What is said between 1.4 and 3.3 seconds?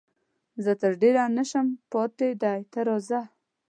شم پاتېدای، ته راځه.